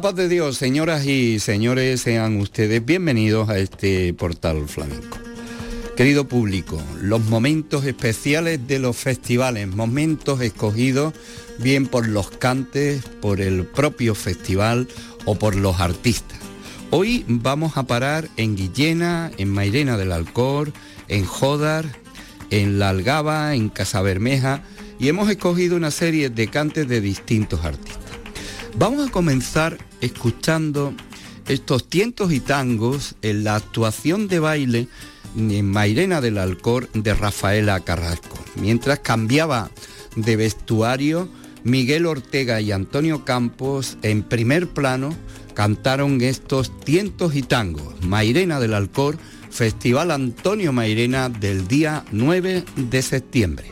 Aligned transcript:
paz 0.00 0.14
de 0.14 0.28
Dios, 0.28 0.56
señoras 0.56 1.04
y 1.04 1.40
señores, 1.40 2.00
sean 2.00 2.40
ustedes 2.40 2.82
bienvenidos 2.82 3.50
a 3.50 3.58
este 3.58 4.14
portal 4.14 4.66
flamenco. 4.66 5.18
Querido 5.94 6.26
público, 6.26 6.82
los 7.02 7.22
momentos 7.26 7.84
especiales 7.84 8.66
de 8.66 8.78
los 8.78 8.96
festivales, 8.96 9.68
momentos 9.68 10.40
escogidos 10.40 11.12
bien 11.58 11.86
por 11.86 12.08
los 12.08 12.30
cantes, 12.30 13.04
por 13.20 13.42
el 13.42 13.66
propio 13.66 14.14
festival 14.14 14.88
o 15.26 15.34
por 15.34 15.54
los 15.54 15.80
artistas. 15.80 16.38
Hoy 16.90 17.26
vamos 17.28 17.76
a 17.76 17.82
parar 17.82 18.26
en 18.38 18.56
Guillena, 18.56 19.30
en 19.36 19.50
Mairena 19.50 19.98
del 19.98 20.12
Alcor, 20.12 20.72
en 21.08 21.26
Jodar, 21.26 21.84
en 22.48 22.78
La 22.78 22.88
Algaba, 22.88 23.54
en 23.54 23.68
Casabermeja 23.68 24.62
y 24.98 25.08
hemos 25.08 25.28
escogido 25.28 25.76
una 25.76 25.90
serie 25.90 26.30
de 26.30 26.48
cantes 26.48 26.88
de 26.88 27.02
distintos 27.02 27.66
artistas. 27.66 27.98
Vamos 28.76 29.06
a 29.06 29.12
comenzar 29.12 29.89
escuchando 30.00 30.94
estos 31.48 31.88
tientos 31.88 32.32
y 32.32 32.40
tangos 32.40 33.16
en 33.22 33.44
la 33.44 33.56
actuación 33.56 34.28
de 34.28 34.38
baile 34.38 34.88
en 35.36 35.68
Mairena 35.68 36.20
del 36.20 36.38
Alcor 36.38 36.90
de 36.92 37.14
Rafaela 37.14 37.80
Carrasco. 37.80 38.38
Mientras 38.56 39.00
cambiaba 39.00 39.70
de 40.16 40.36
vestuario, 40.36 41.28
Miguel 41.64 42.06
Ortega 42.06 42.60
y 42.60 42.72
Antonio 42.72 43.24
Campos 43.24 43.98
en 44.02 44.22
primer 44.22 44.68
plano 44.68 45.14
cantaron 45.54 46.20
estos 46.20 46.78
tientos 46.80 47.34
y 47.34 47.42
tangos. 47.42 48.00
Mairena 48.02 48.60
del 48.60 48.74
Alcor, 48.74 49.18
Festival 49.50 50.10
Antonio 50.10 50.72
Mairena 50.72 51.28
del 51.28 51.68
día 51.68 52.04
9 52.12 52.64
de 52.76 53.02
septiembre. 53.02 53.66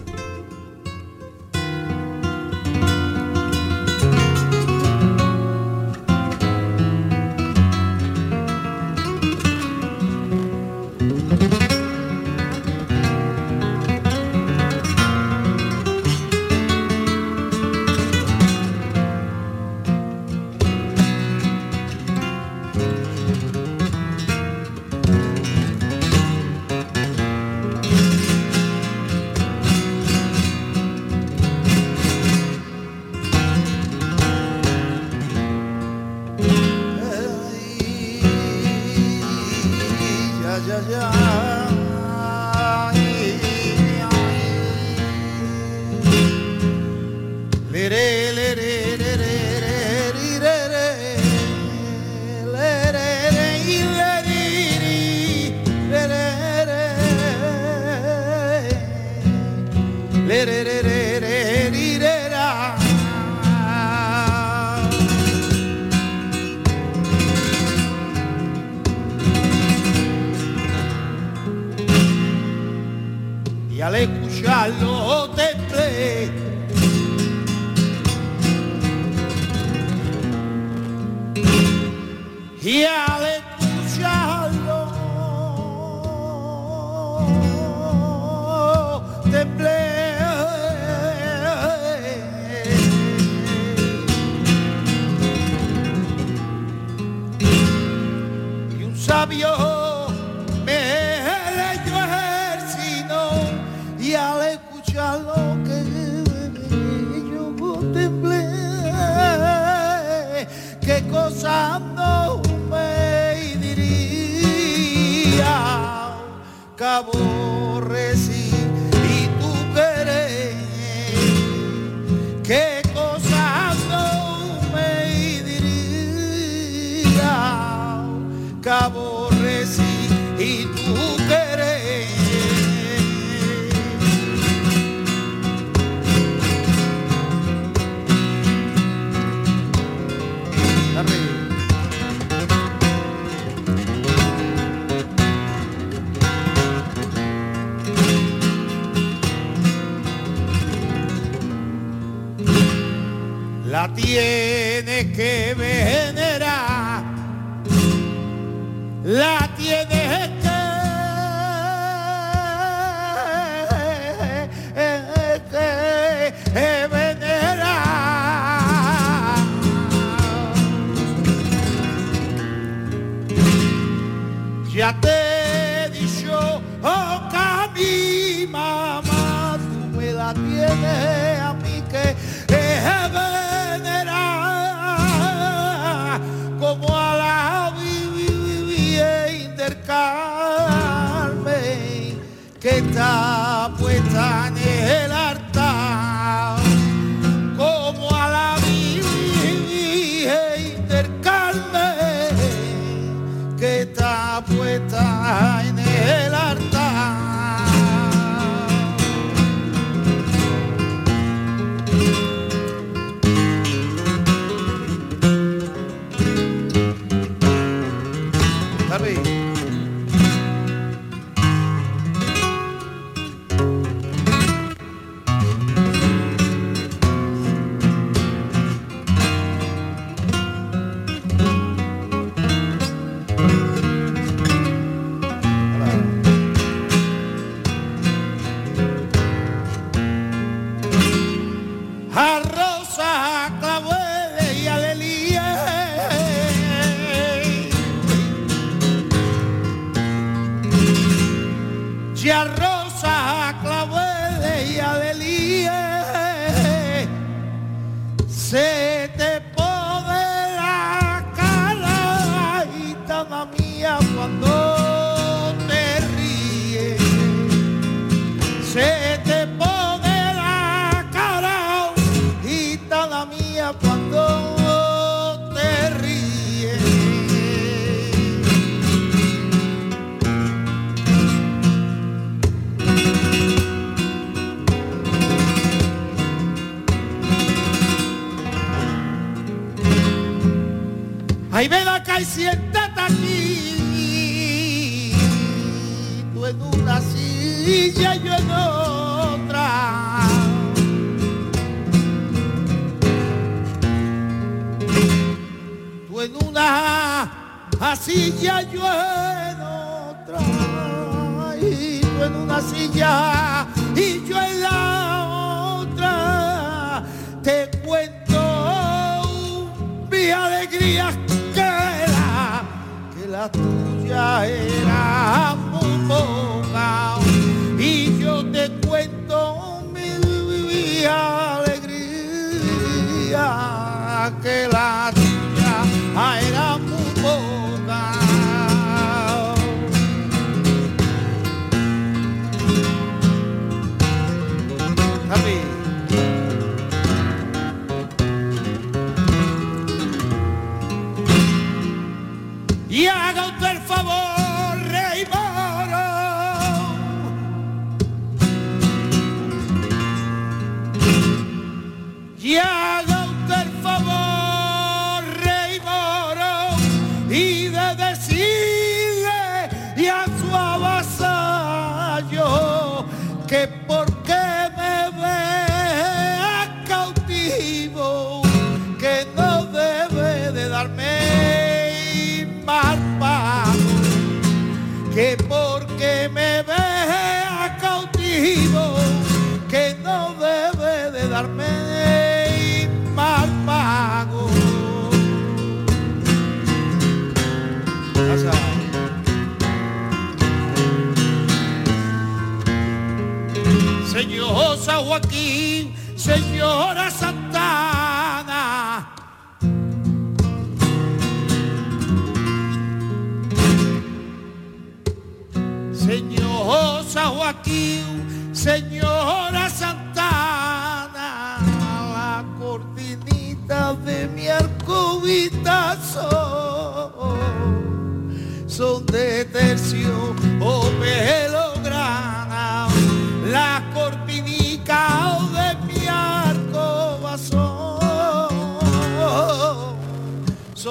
aquel 334.29 334.71
lado. 334.71 335.18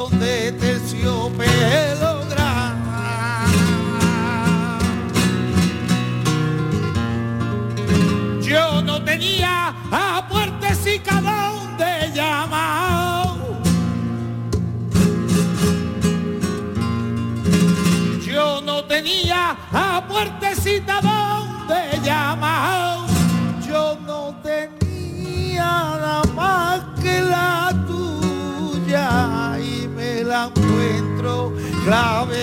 They. 0.10 0.67
Glaube 31.88 32.36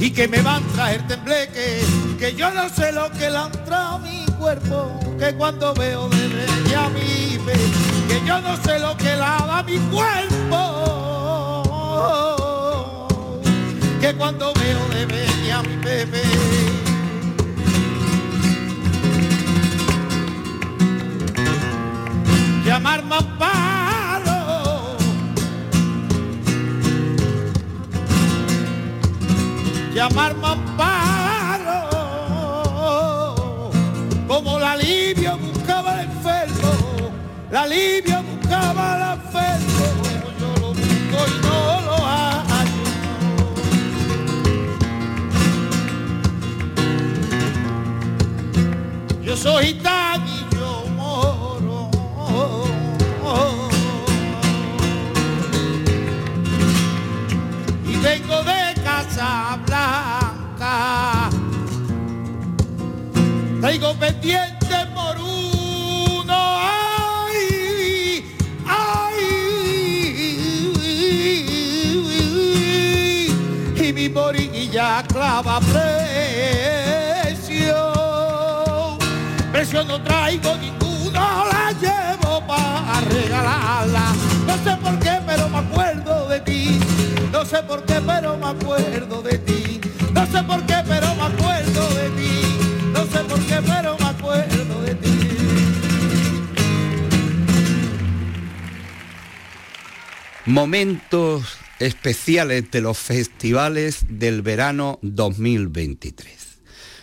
Y 0.00 0.10
que 0.12 0.28
me 0.28 0.40
van 0.40 0.62
a 0.62 0.66
traer 0.74 1.06
tembleque, 1.06 1.82
que 2.18 2.34
yo 2.34 2.50
no 2.50 2.68
sé 2.68 2.92
lo 2.92 3.10
que 3.10 3.28
le 3.30 3.36
han 3.36 3.52
traído 3.52 3.76
a 3.76 3.98
mi 3.98 4.24
cuerpo, 4.38 4.98
que 5.18 5.34
cuando 5.34 5.74
veo 5.74 6.08
de 6.08 6.28
verde 6.28 6.76
a 6.76 6.88
mí, 6.88 7.38
que 8.08 8.22
yo 8.26 8.40
no 8.40 8.56
sé 8.62 8.78
lo 8.78 8.96
que 8.96 9.16
lava 9.16 9.62
mi 9.64 9.78
cuerpo, 9.90 10.56
que 14.00 14.14
cuando 14.14 14.52
veo 14.54 14.88
de 14.88 15.06
verde 15.06 15.52
a 15.52 15.62
mi 15.62 15.76
bebé. 15.76 16.87
Llamar 22.78 23.00
amparo. 23.00 24.38
Llamar 29.94 30.36
amparo. 30.44 31.80
Como 34.28 34.58
la 34.60 34.72
alivio 34.72 35.36
buscaba 35.38 35.94
el 35.94 36.10
enfermo, 36.10 36.72
la 37.50 37.62
alivio 37.62 38.22
buscaba 38.22 38.96
el 38.96 39.02
enfermo. 39.18 39.86
Yo 40.38 40.48
lo 40.60 40.68
busco 40.68 41.18
y 41.26 41.34
no 41.42 41.80
lo 41.80 41.96
hallo. 42.06 42.84
Yo 49.24 49.36
soy 49.36 49.74
tan 49.74 50.07
Traigo 63.68 63.92
pendiente 63.96 64.76
por 64.94 65.18
uno. 65.18 66.38
Ay, 67.28 68.24
ay, 68.66 69.20
y 73.76 73.92
mi 73.92 74.08
morilla 74.08 75.04
clava 75.06 75.60
precio. 75.60 75.76
Precio 79.52 79.84
no 79.84 80.02
traigo 80.02 80.56
ninguna, 80.56 81.44
la 81.52 81.70
llevo 81.72 82.40
para 82.46 83.02
regalarla. 83.02 84.14
No 84.46 84.56
sé 84.64 84.78
por 84.82 84.98
qué, 84.98 85.20
pero 85.26 85.46
me 85.50 85.58
acuerdo 85.58 86.26
de 86.26 86.40
ti. 86.40 86.80
No 87.30 87.44
sé 87.44 87.62
por 87.64 87.84
qué, 87.84 88.00
pero 88.00 88.38
me 88.38 88.48
acuerdo 88.48 89.20
de 89.20 89.36
ti. 89.36 89.78
No 90.14 90.24
sé 90.24 90.42
por 90.44 90.64
qué, 90.64 90.82
pero 90.88 91.14
me 91.16 91.24
acuerdo 91.24 91.47
Momentos 100.48 101.58
especiales 101.78 102.70
de 102.70 102.80
los 102.80 102.96
festivales 102.96 104.06
del 104.08 104.40
verano 104.40 104.98
2023. 105.02 106.26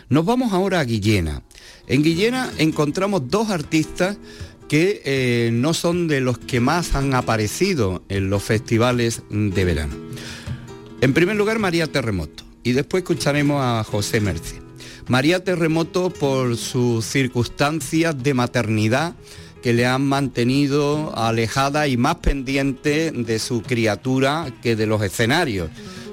Nos 0.09 0.25
vamos 0.25 0.51
ahora 0.51 0.79
a 0.79 0.83
Guillena. 0.83 1.43
En 1.85 2.01
Guillena 2.01 2.51
encontramos 2.57 3.29
dos 3.29 3.51
artistas 3.51 4.17
que 4.67 5.03
eh, 5.05 5.51
no 5.53 5.75
son 5.75 6.07
de 6.07 6.21
los 6.21 6.39
que 6.39 6.59
más 6.59 6.95
han 6.95 7.13
aparecido 7.13 8.03
en 8.09 8.31
los 8.31 8.41
festivales 8.41 9.21
de 9.29 9.63
verano. 9.63 9.93
En 11.01 11.13
primer 11.13 11.35
lugar, 11.35 11.59
María 11.59 11.85
Terremoto 11.85 12.43
y 12.63 12.71
después 12.71 13.03
escucharemos 13.03 13.61
a 13.61 13.83
José 13.83 14.21
Merce. 14.21 14.59
María 15.07 15.43
Terremoto 15.43 16.09
por 16.09 16.57
sus 16.57 17.05
circunstancias 17.05 18.23
de 18.23 18.33
maternidad 18.33 19.13
que 19.65 19.73
le 19.73 19.87
han 19.87 20.05
mantenido 20.05 21.17
alejada 21.17 21.87
y 21.87 21.97
más 21.97 22.17
pendiente 22.17 23.09
de 23.09 23.39
su 23.39 23.63
criatura 23.63 24.53
que 24.61 24.75
de 24.75 24.85
los 24.85 25.01
escenarios. 25.01 25.71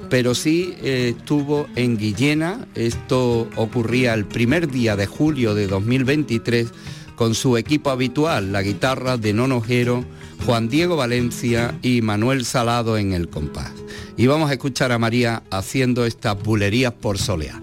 Pero 0.09 0.33
sí 0.33 0.73
eh, 0.81 1.13
estuvo 1.15 1.67
en 1.75 1.95
Guillena, 1.95 2.67
esto 2.73 3.47
ocurría 3.55 4.15
el 4.15 4.25
primer 4.25 4.71
día 4.71 4.95
de 4.95 5.05
julio 5.05 5.53
de 5.53 5.67
2023, 5.67 6.71
con 7.15 7.35
su 7.35 7.55
equipo 7.55 7.91
habitual, 7.91 8.51
la 8.51 8.63
guitarra 8.63 9.17
de 9.17 9.33
Nonojero, 9.33 10.03
Juan 10.47 10.67
Diego 10.67 10.95
Valencia 10.95 11.77
y 11.83 12.01
Manuel 12.01 12.45
Salado 12.45 12.97
en 12.97 13.13
el 13.13 13.29
compás. 13.29 13.71
Y 14.17 14.25
vamos 14.25 14.49
a 14.49 14.53
escuchar 14.53 14.91
a 14.91 14.97
María 14.97 15.43
haciendo 15.51 16.07
estas 16.07 16.41
bulerías 16.41 16.93
por 16.93 17.19
solear. 17.19 17.61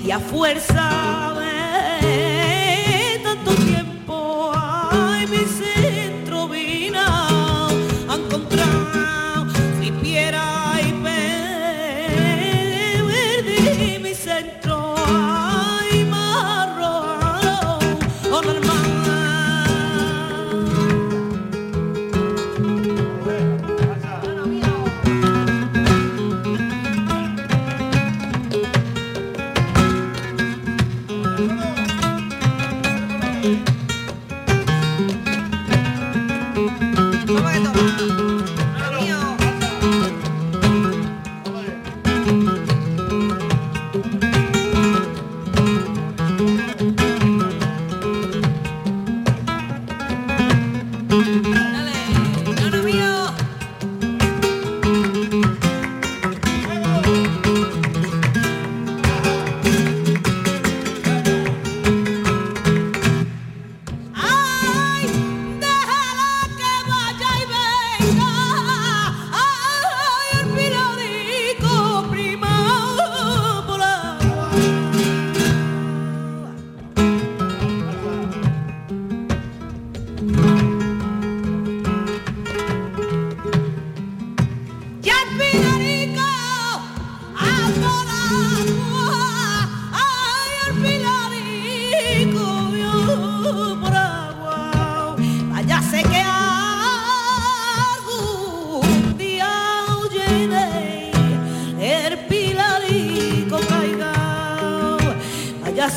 y 0.06 0.12
a 0.12 0.20
fuerza 0.20 0.93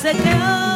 The 0.07 0.13
quedó. 0.13 0.76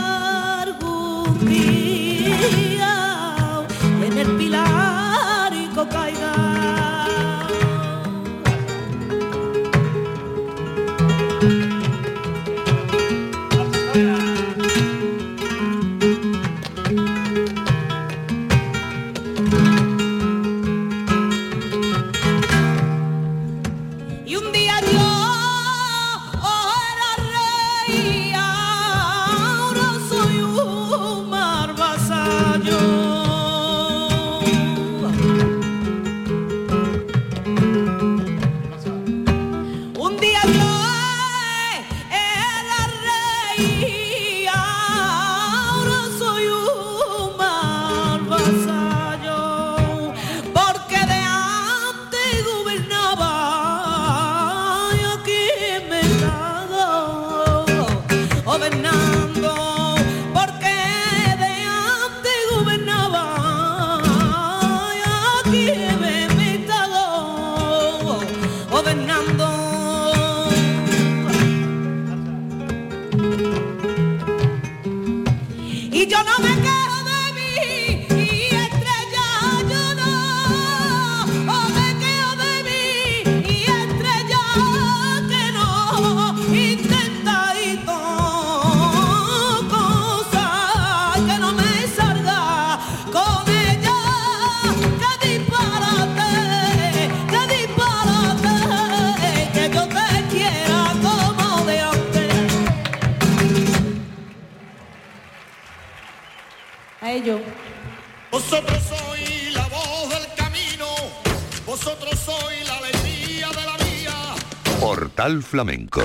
Flamenco 115.20 116.00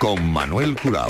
con 0.00 0.32
Manuel 0.32 0.74
Curao. 0.74 1.08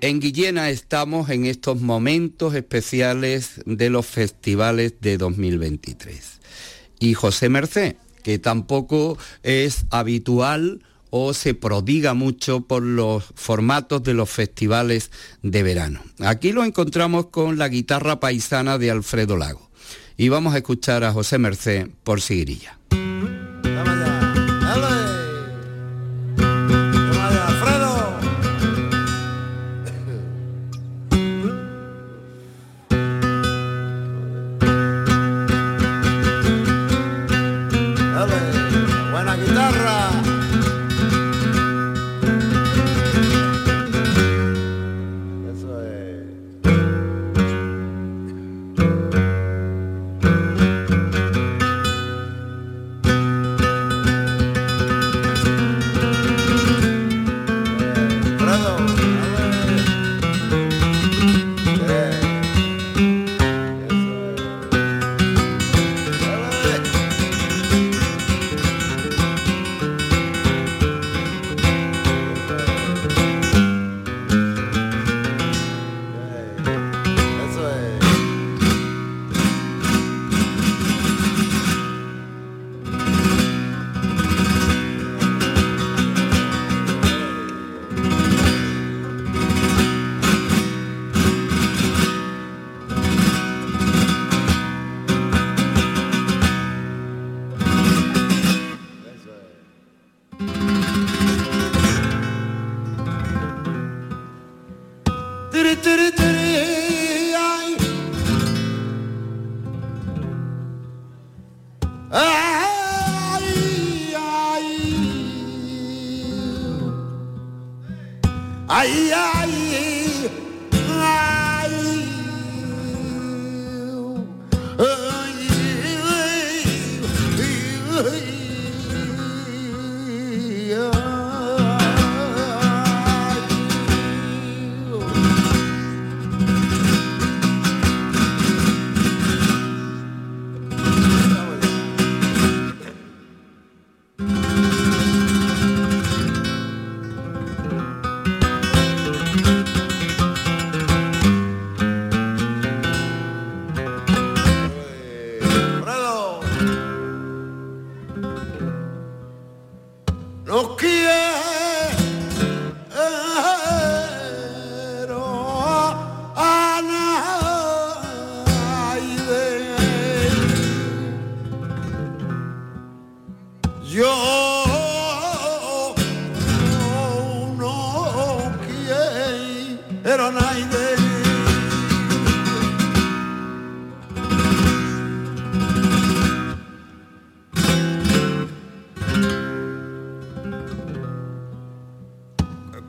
En 0.00 0.18
Guillena 0.18 0.68
estamos 0.68 1.30
en 1.30 1.46
estos 1.46 1.80
momentos 1.80 2.56
especiales 2.56 3.60
de 3.64 3.88
los 3.88 4.04
festivales 4.04 4.94
de 5.00 5.18
2023. 5.18 6.40
Y 6.98 7.14
José 7.14 7.48
Merced, 7.50 7.94
que 8.24 8.40
tampoco 8.40 9.16
es 9.44 9.84
habitual 9.90 10.82
o 11.10 11.34
se 11.34 11.54
prodiga 11.54 12.14
mucho 12.14 12.62
por 12.62 12.82
los 12.82 13.22
formatos 13.36 14.02
de 14.02 14.14
los 14.14 14.28
festivales 14.28 15.12
de 15.40 15.62
verano. 15.62 16.02
Aquí 16.18 16.50
lo 16.50 16.64
encontramos 16.64 17.26
con 17.26 17.58
la 17.58 17.68
guitarra 17.68 18.18
paisana 18.18 18.76
de 18.76 18.90
Alfredo 18.90 19.36
Lago. 19.36 19.70
Y 20.16 20.30
vamos 20.30 20.54
a 20.54 20.58
escuchar 20.58 21.04
a 21.04 21.12
José 21.12 21.38
Merced 21.38 21.90
por 22.02 22.20
Sigrilla. 22.20 22.76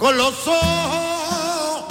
Con 0.03 0.17
los 0.17 0.47
ojos, 0.49 1.85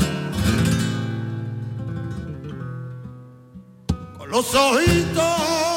con 4.18 4.30
los 4.30 4.54
ojitos 4.54 5.71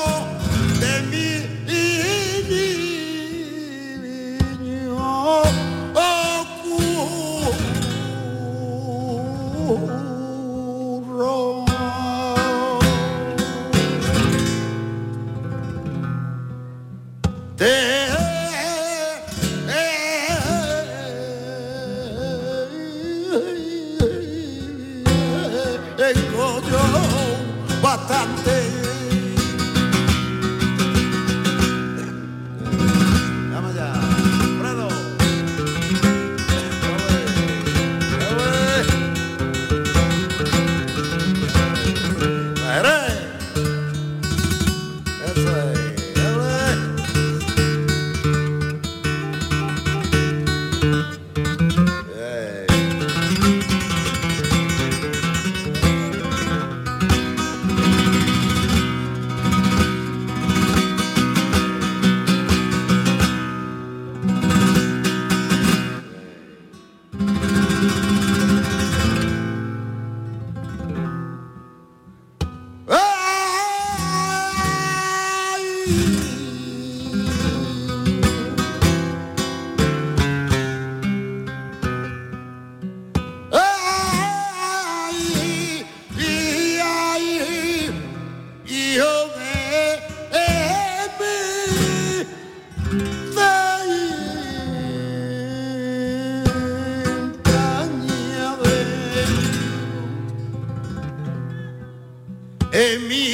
en 102.95 103.07
mi 103.09 103.24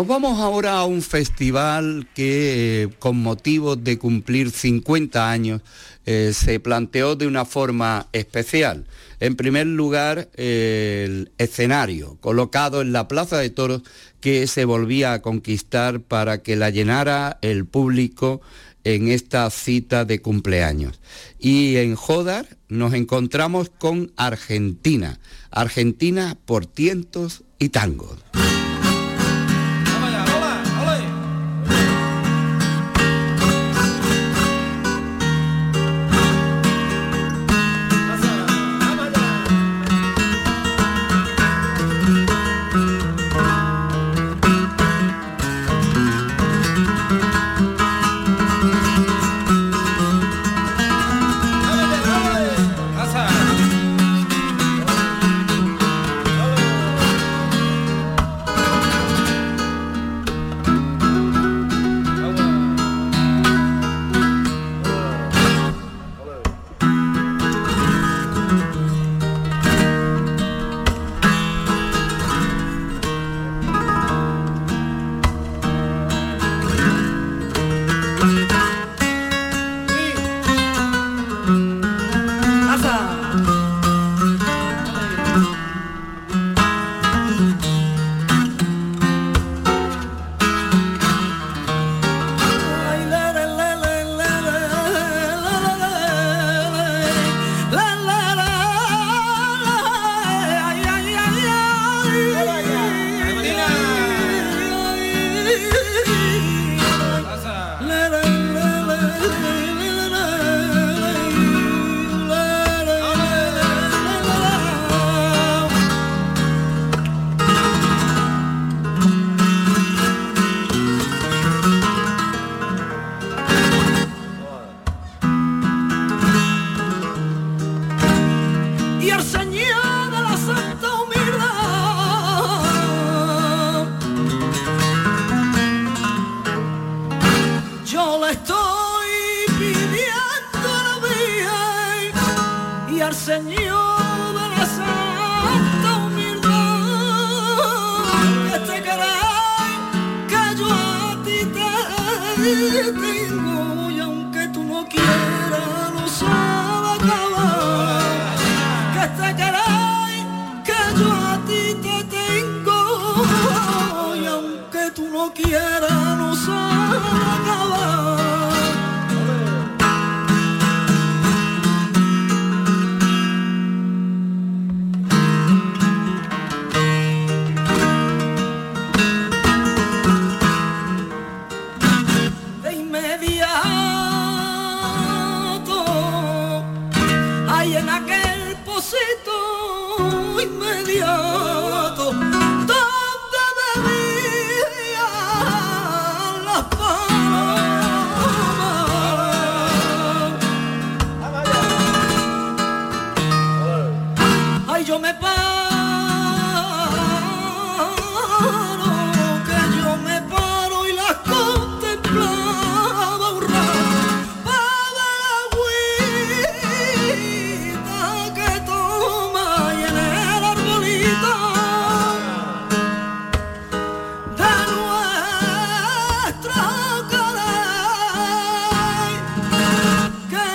Nos 0.00 0.08
vamos 0.08 0.40
ahora 0.40 0.78
a 0.78 0.86
un 0.86 1.02
festival 1.02 2.08
que 2.14 2.84
eh, 2.84 2.88
con 2.98 3.20
motivo 3.20 3.76
de 3.76 3.98
cumplir 3.98 4.50
50 4.50 5.30
años 5.30 5.60
eh, 6.06 6.32
se 6.32 6.58
planteó 6.58 7.16
de 7.16 7.26
una 7.26 7.44
forma 7.44 8.06
especial. 8.14 8.86
En 9.20 9.36
primer 9.36 9.66
lugar, 9.66 10.30
el 10.36 11.32
escenario 11.36 12.16
colocado 12.22 12.80
en 12.80 12.94
la 12.94 13.08
Plaza 13.08 13.36
de 13.36 13.50
Toros 13.50 13.82
que 14.20 14.46
se 14.46 14.64
volvía 14.64 15.12
a 15.12 15.20
conquistar 15.20 16.00
para 16.00 16.42
que 16.42 16.56
la 16.56 16.70
llenara 16.70 17.36
el 17.42 17.66
público 17.66 18.40
en 18.84 19.08
esta 19.08 19.50
cita 19.50 20.06
de 20.06 20.22
cumpleaños. 20.22 20.98
Y 21.38 21.76
en 21.76 21.94
Jodar 21.94 22.46
nos 22.70 22.94
encontramos 22.94 23.68
con 23.68 24.12
Argentina, 24.16 25.20
Argentina 25.50 26.38
por 26.46 26.64
tientos 26.64 27.42
y 27.58 27.68
tangos. 27.68 28.16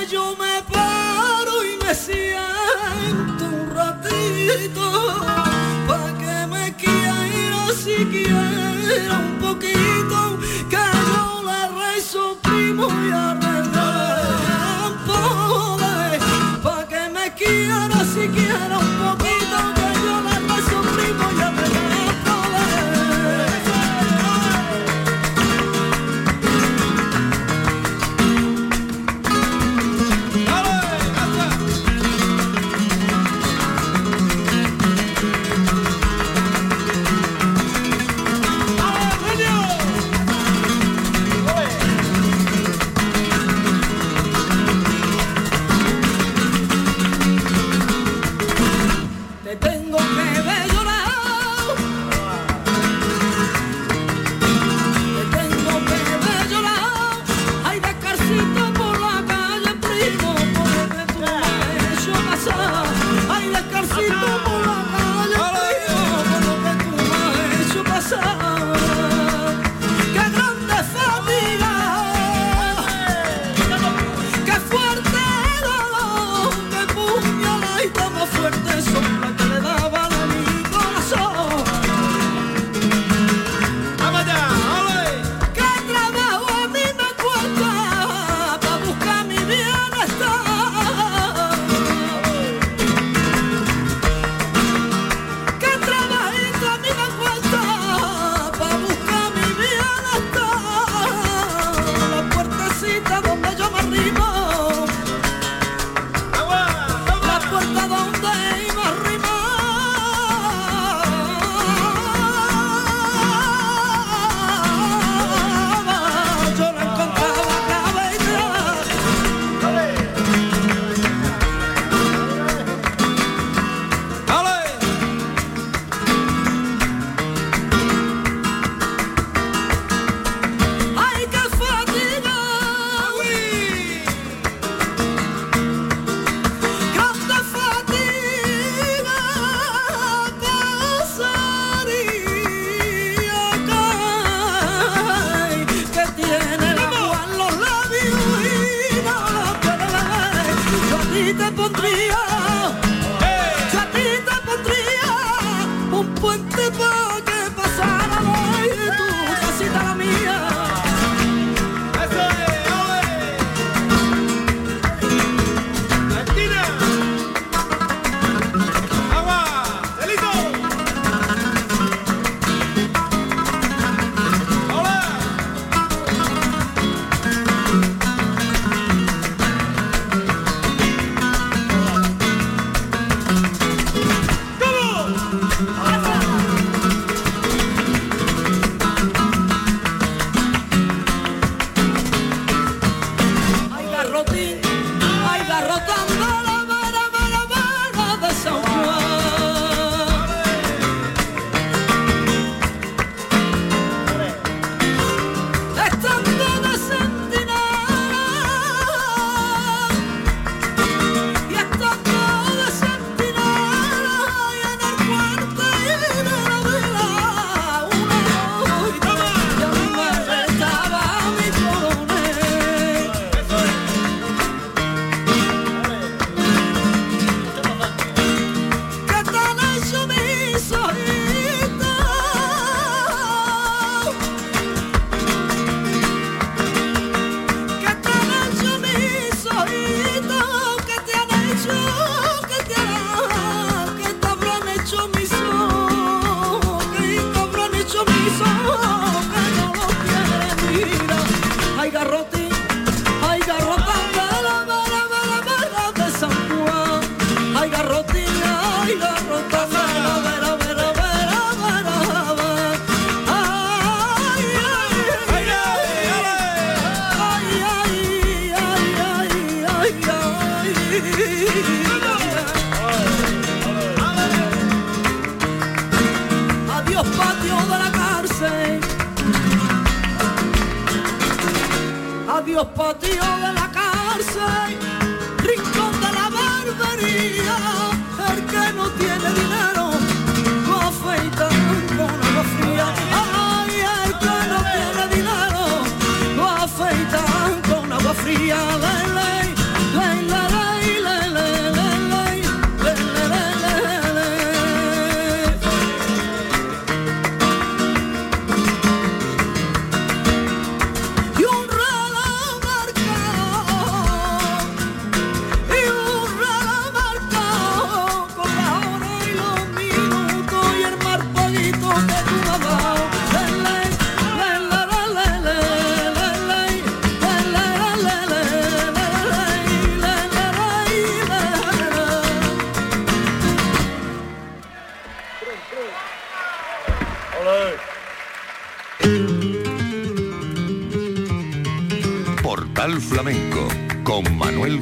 Yo 0.10 0.36
me 0.38 0.62
paro 0.72 1.64
y 1.64 1.84
me 1.84 1.96
siento 1.96 3.46
un 3.46 3.72
ratito 3.74 5.16
para 5.88 6.14
que 6.18 6.48
me 6.48 6.76
quiera 6.76 7.72
siquiera 7.74 9.20
un 9.20 9.40
poquito 9.40 10.40
que 10.70 10.86
yo 11.08 11.44
le 11.50 11.62
rezo 11.80 12.38
primo 12.44 12.88
y 12.88 13.12
arreglar 13.12 14.92
para 16.64 16.88
que 16.88 17.10
me 17.10 17.34
quiera 17.34 18.06
siquiera 18.06 18.78
un 18.78 18.98
poquito 18.98 19.25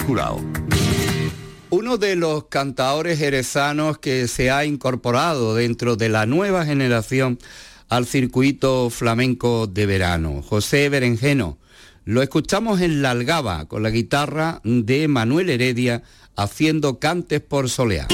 Jurado. 0.06 0.40
Uno 1.70 1.98
de 1.98 2.16
los 2.16 2.46
cantaores 2.46 3.18
jerezanos 3.20 3.98
que 3.98 4.28
se 4.28 4.52
ha 4.52 4.66
incorporado 4.66 5.56
dentro 5.56 5.96
de 5.96 6.10
la 6.10 6.26
nueva 6.26 6.66
generación 6.66 7.40
al 7.90 8.06
circuito 8.06 8.90
flamenco 8.90 9.68
de 9.68 9.86
verano, 9.86 10.42
José 10.42 10.90
Berenjeno. 10.90 11.58
Lo 12.06 12.22
escuchamos 12.22 12.82
en 12.82 13.02
La 13.02 13.12
Algaba 13.12 13.66
con 13.66 13.82
la 13.82 13.90
guitarra 13.90 14.62
de 14.64 15.08
Manuel 15.08 15.50
Heredia 15.50 16.04
haciendo 16.36 17.00
cantes 17.00 17.42
por 17.42 17.70
soleá. 17.70 18.08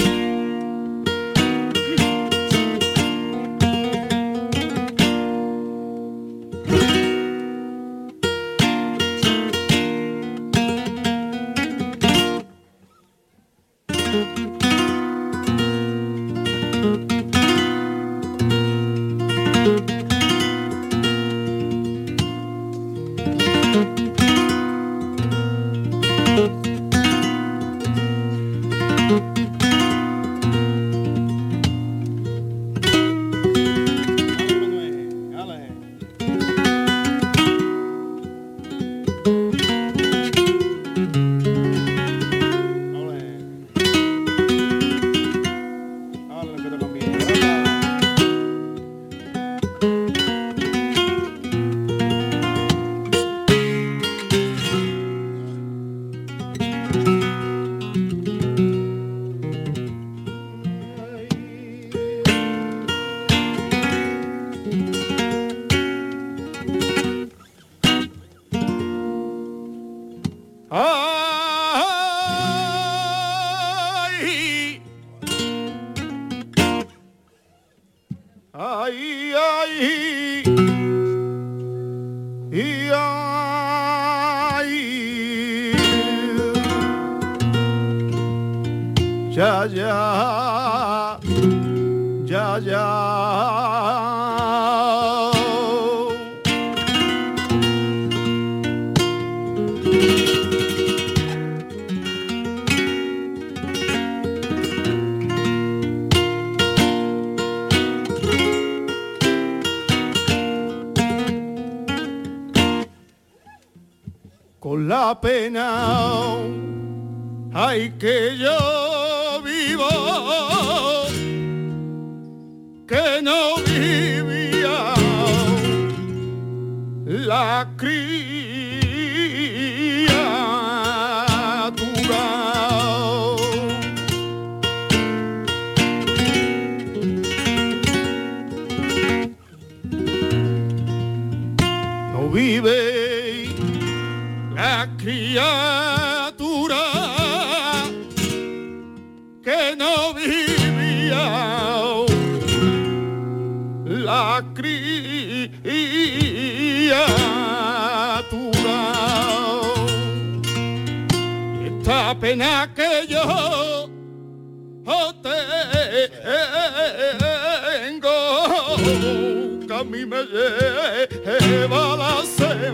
boca 168.80 169.80
a 169.80 169.84
mí 169.84 170.06
me 170.06 170.24
lleva 170.26 171.96
la 171.96 172.26
sed 172.26 172.74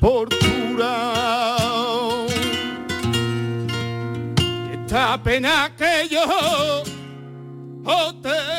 por 0.00 0.28
Esta 4.72 5.22
pena 5.22 5.70
que 5.76 6.08
yo 6.10 6.82
tengo, 8.20 8.58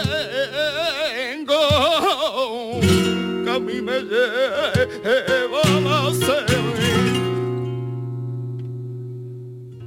que 3.44 3.50
a 3.52 3.60
mí 3.60 3.82
me 3.82 4.02
lleva 4.02 5.64
la 5.84 6.12
sed 6.14 6.64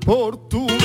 por 0.05 0.37
tu 0.49 0.76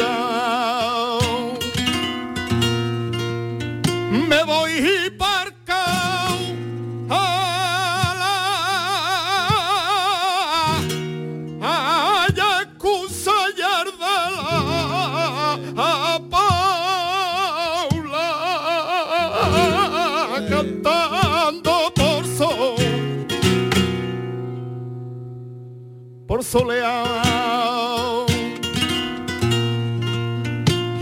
por 26.32 26.46
soleado. 26.46 28.26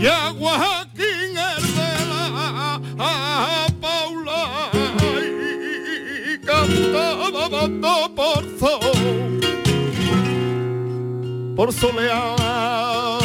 Y 0.00 0.06
a 0.06 0.34
Joaquín 0.36 1.36
Hervela, 1.36 2.80
a 2.98 3.68
Paula 3.80 4.70
y 6.26 6.38
cantaba 6.44 7.48
por 8.08 8.42
sol, 8.58 9.40
por 11.54 11.72
soleado. 11.72 13.19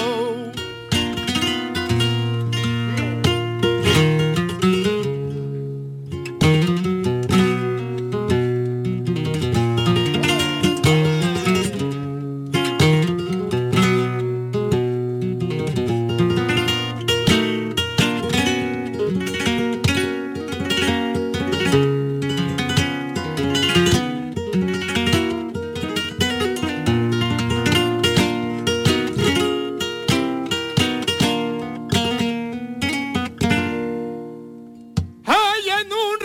No. 35.89 36.24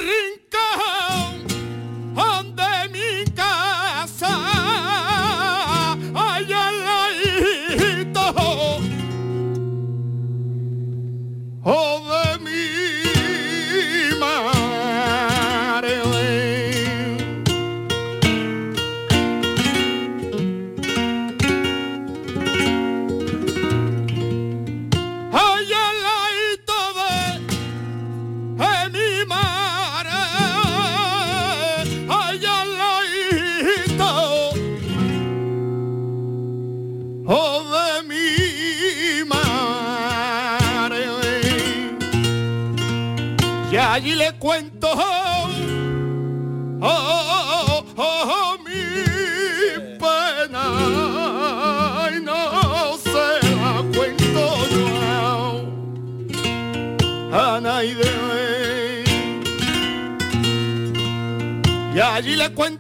Allí 62.20 62.36
le 62.36 62.52
cuento 62.52 62.79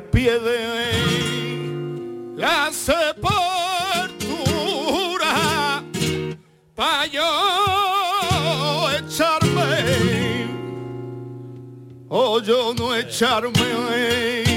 pie 0.00 0.38
de 0.38 0.58
la 2.36 2.70
sepultura 2.72 3.02
para 6.74 7.06
yo 7.06 8.88
echarme. 8.98 10.46
O 12.08 12.40
yo 12.40 12.74
no 12.74 12.94
echarme 12.94 14.51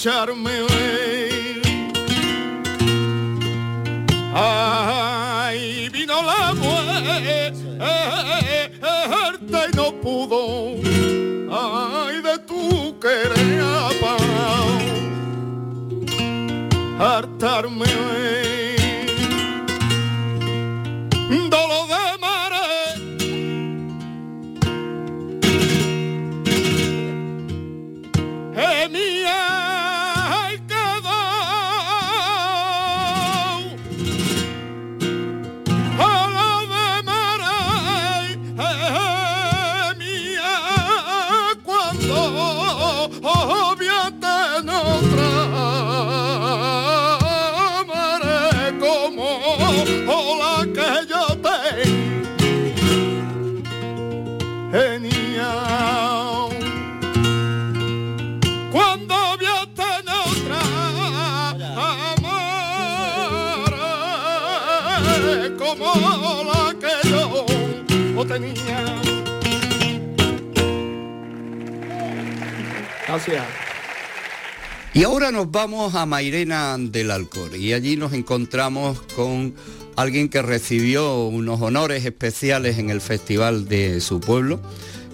echarme 0.00 0.64
ay 4.34 5.90
vino 5.90 6.22
la 6.22 6.54
muerte 6.54 7.58
y 9.70 9.76
no 9.76 9.92
pudo. 10.00 10.76
Ay 11.52 12.22
de 12.22 12.38
tu 12.48 12.98
querer 12.98 13.62
hartarme 16.98 17.84
como 65.58 65.94
la 66.44 66.74
que 66.78 67.08
yo 67.08 68.26
tenía. 68.26 69.00
Gracias 73.06 73.44
Y 74.94 75.02
ahora 75.02 75.32
nos 75.32 75.50
vamos 75.50 75.94
a 75.94 76.06
Mairena 76.06 76.76
del 76.78 77.10
Alcor 77.10 77.56
y 77.56 77.72
allí 77.72 77.96
nos 77.96 78.12
encontramos 78.12 79.00
con 79.16 79.54
alguien 79.96 80.28
que 80.28 80.42
recibió 80.42 81.24
unos 81.26 81.60
honores 81.60 82.04
especiales 82.04 82.78
en 82.78 82.90
el 82.90 83.00
festival 83.00 83.68
de 83.68 84.00
su 84.00 84.20
pueblo, 84.20 84.60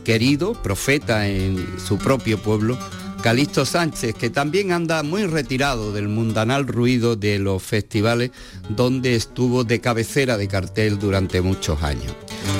querido, 0.04 0.60
profeta 0.62 1.26
en 1.26 1.66
su 1.78 1.98
propio 1.98 2.38
pueblo, 2.38 2.78
Calixto 3.22 3.64
Sánchez, 3.64 4.14
que 4.14 4.30
también 4.30 4.72
anda 4.72 5.02
muy 5.02 5.26
retirado 5.26 5.92
del 5.92 6.08
mundanal 6.08 6.66
ruido 6.66 7.16
de 7.16 7.38
los 7.38 7.62
festivales 7.62 8.30
donde 8.68 9.16
estuvo 9.16 9.64
de 9.64 9.80
cabecera 9.80 10.36
de 10.36 10.48
cartel 10.48 10.98
durante 10.98 11.40
muchos 11.40 11.82
años. 11.82 12.14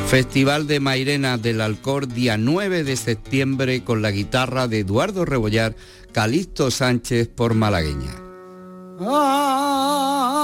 Festival 0.09 0.67
de 0.67 0.81
Mairena 0.81 1.39
del 1.39 1.61
Alcor, 1.61 2.09
día 2.09 2.37
9 2.37 2.85
de 2.85 2.97
septiembre, 2.97 3.85
con 3.85 4.03
la 4.03 4.11
guitarra 4.11 4.69
de 4.69 4.81
Eduardo 4.81 5.25
Rebollar, 5.25 5.77
Calixto 6.13 6.71
Sánchez 6.71 7.29
por 7.29 7.55
Malagueña. 7.55 8.15
Ah, 9.01 10.36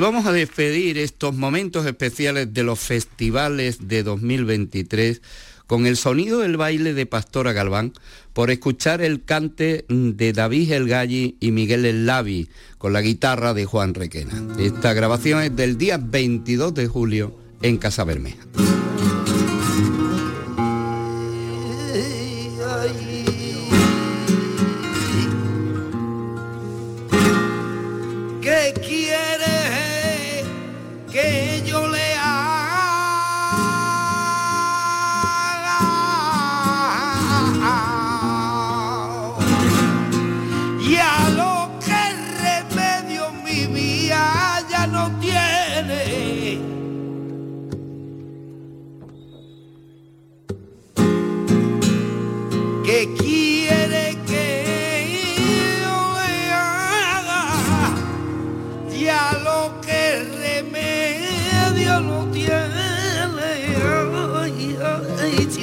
Y 0.00 0.02
vamos 0.02 0.24
a 0.24 0.32
despedir 0.32 0.96
estos 0.96 1.34
momentos 1.34 1.84
especiales 1.84 2.54
de 2.54 2.62
los 2.62 2.78
festivales 2.78 3.86
de 3.86 4.02
2023 4.02 5.20
con 5.66 5.84
el 5.84 5.98
sonido 5.98 6.38
del 6.38 6.56
baile 6.56 6.94
de 6.94 7.04
Pastora 7.04 7.52
Galván 7.52 7.92
por 8.32 8.50
escuchar 8.50 9.02
el 9.02 9.22
cante 9.24 9.84
de 9.90 10.32
David 10.32 10.72
El 10.72 10.88
Galli 10.88 11.36
y 11.38 11.50
Miguel 11.50 11.84
El 11.84 12.06
Lavi 12.06 12.48
con 12.78 12.94
la 12.94 13.02
guitarra 13.02 13.52
de 13.52 13.66
Juan 13.66 13.92
Requena. 13.92 14.42
Esta 14.58 14.94
grabación 14.94 15.42
es 15.42 15.54
del 15.54 15.76
día 15.76 15.98
22 16.02 16.72
de 16.72 16.86
julio 16.86 17.36
en 17.60 17.76
Casa 17.76 18.02
Bermeja. 18.04 18.46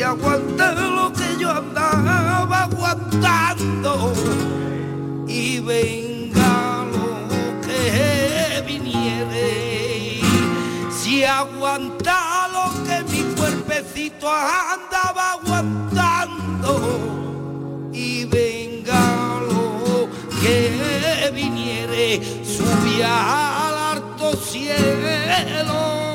Aguanta 0.07 0.71
lo 0.71 1.11
que 1.11 1.37
yo 1.37 1.51
andaba 1.51 2.63
aguantando 2.63 4.13
y 5.27 5.59
venga 5.59 6.85
lo 6.93 7.61
que 7.65 8.63
viniere. 8.65 10.21
Si 10.89 11.23
aguanta 11.25 12.47
lo 12.55 12.65
que 12.85 13.03
mi 13.11 13.21
cuerpecito 13.35 14.29
andaba 14.31 15.33
aguantando 15.33 16.71
y 17.91 18.25
venga 18.25 19.41
lo 19.49 20.07
que 20.41 21.31
viniere, 21.33 22.21
subía 22.45 23.67
al 23.67 23.97
alto 23.97 24.35
cielo. 24.37 26.06